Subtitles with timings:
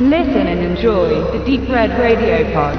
[0.00, 2.78] Listen and enjoy the Deep Red Radio Pod.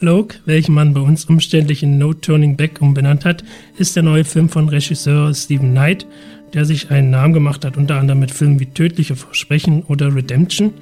[0.00, 3.44] Loke, welchen man bei uns umständlich in No Turning Back umbenannt hat,
[3.78, 6.04] ist der neue Film von Regisseur Stephen Knight,
[6.52, 10.74] der sich einen Namen gemacht hat, unter anderem mit Filmen wie Tödliche Versprechen oder Redemption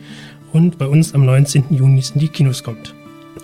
[0.54, 1.64] und bei uns am 19.
[1.72, 2.94] Juni in die Kinos kommt.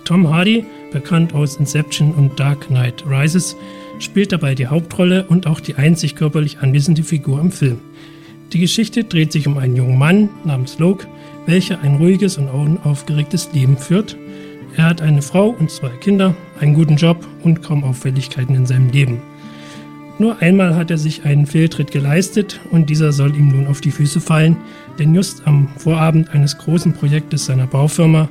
[0.05, 3.55] Tom Hardy, bekannt aus Inception und Dark Knight Rises,
[3.99, 7.79] spielt dabei die Hauptrolle und auch die einzig körperlich anwesende Figur im Film.
[8.53, 11.07] Die Geschichte dreht sich um einen jungen Mann namens Loke,
[11.45, 14.17] welcher ein ruhiges und unaufgeregtes Leben führt.
[14.75, 18.89] Er hat eine Frau und zwei Kinder, einen guten Job und kaum Auffälligkeiten in seinem
[18.89, 19.21] Leben.
[20.19, 23.91] Nur einmal hat er sich einen Fehltritt geleistet und dieser soll ihm nun auf die
[23.91, 24.57] Füße fallen,
[24.99, 28.29] denn just am Vorabend eines großen Projektes seiner Baufirma,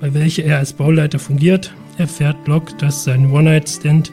[0.00, 4.12] bei welcher er als Bauleiter fungiert, erfährt Locke, dass sein One-Night-Stand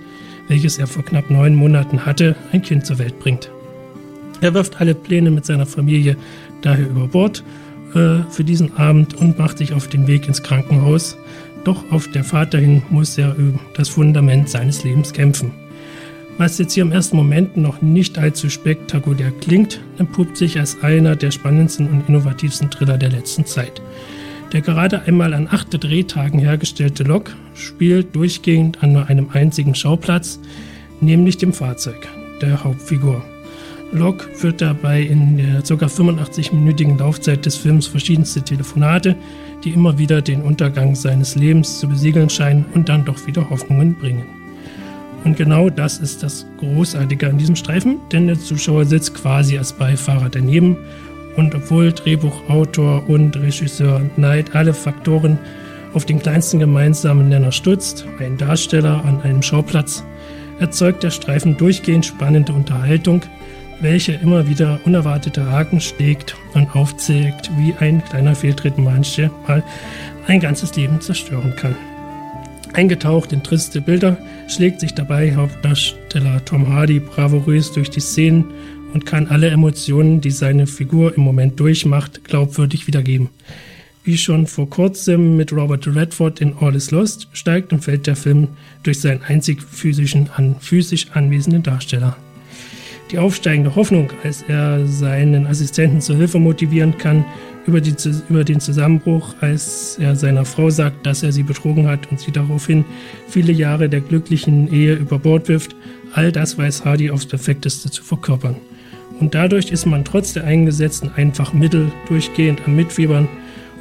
[0.50, 3.50] welches er vor knapp neun Monaten hatte, ein Kind zur Welt bringt.
[4.42, 6.18] Er wirft alle Pläne mit seiner Familie
[6.62, 7.44] daher über Bord
[7.94, 11.18] äh, für diesen Abend und macht sich auf den Weg ins Krankenhaus.
[11.64, 15.52] Doch auf der Fahrt dahin muss er über das Fundament seines Lebens kämpfen.
[16.38, 21.18] Was jetzt hier im ersten Moment noch nicht allzu spektakulär klingt, entpuppt sich als einer
[21.18, 23.82] der spannendsten und innovativsten Thriller der letzten Zeit.
[24.52, 30.40] Der gerade einmal an acht Drehtagen hergestellte Lok spielt durchgehend an nur einem einzigen Schauplatz,
[31.02, 32.08] nämlich dem Fahrzeug
[32.42, 33.24] der Hauptfigur.
[33.92, 35.86] Lok führt dabei in der ca.
[35.86, 39.16] 85-minütigen Laufzeit des Films verschiedenste Telefonate,
[39.64, 43.96] die immer wieder den Untergang seines Lebens zu besiegeln scheinen und dann doch wieder Hoffnungen
[43.96, 44.26] bringen.
[45.26, 49.74] Und genau das ist das Großartige an diesem Streifen, denn der Zuschauer sitzt quasi als
[49.74, 50.78] Beifahrer daneben
[51.40, 55.40] und obwohl Drehbuchautor und Regisseur Knight alle Faktoren
[55.94, 60.04] auf den kleinsten gemeinsamen Nenner stützt, ein Darsteller an einem Schauplatz,
[60.60, 63.22] erzeugt der Streifen durchgehend spannende Unterhaltung,
[63.80, 69.64] welche immer wieder unerwartete Haken schlägt und aufzeigt, wie ein kleiner Fehltritt manchmal
[70.28, 71.76] ein ganzes Leben zerstören kann.
[72.74, 74.18] Eingetaucht in triste Bilder
[74.50, 78.44] schlägt sich dabei Hauptdarsteller Tom Hardy bravourös durch die Szenen
[78.94, 83.30] und kann alle Emotionen, die seine Figur im Moment durchmacht, glaubwürdig wiedergeben.
[84.04, 88.16] Wie schon vor kurzem mit Robert Redford in All is Lost steigt und fällt der
[88.16, 88.48] Film
[88.84, 92.16] durch seinen einzig physischen, an, physisch anwesenden Darsteller.
[93.12, 97.26] Die aufsteigende Hoffnung, als er seinen Assistenten zur Hilfe motivieren kann,
[97.66, 97.94] über, die,
[98.30, 102.32] über den Zusammenbruch, als er seiner Frau sagt, dass er sie betrogen hat und sie
[102.32, 102.86] daraufhin
[103.28, 105.76] viele Jahre der glücklichen Ehe über Bord wirft,
[106.14, 108.56] all das weiß Hardy aufs perfekteste zu verkörpern.
[109.20, 113.28] Und dadurch ist man trotz der eingesetzten einfachen Mittel durchgehend am Mitfiebern.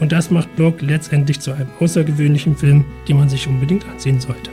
[0.00, 4.50] Und das macht Block letztendlich zu einem außergewöhnlichen Film, den man sich unbedingt ansehen sollte.